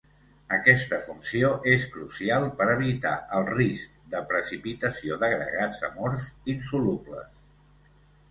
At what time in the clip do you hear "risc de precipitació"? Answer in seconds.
3.51-5.17